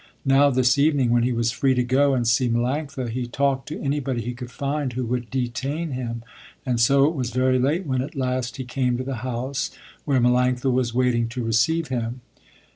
[0.25, 3.79] Now, this evening, when he was free to go and see Melanctha, he talked to
[3.79, 6.23] anybody he could find who would detain him,
[6.65, 9.69] and so it was very late when at last he came to the house
[10.03, 12.21] where Melanctha was waiting to receive him.